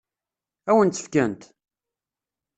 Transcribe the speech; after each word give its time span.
Ad 0.69 0.73
wen-tt-fkent? 0.75 1.41